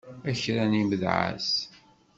A 0.29 0.31
kra 0.41 0.63
n 0.71 0.77
imedεas! 0.81 1.47